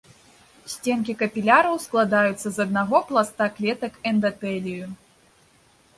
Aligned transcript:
Сценкі 0.73 1.13
капіляраў 1.19 1.75
складаюцца 1.85 2.45
з 2.45 2.53
аднаго 2.65 3.03
пласта 3.11 3.43
клетак 3.59 3.93
эндатэлію. 4.13 4.85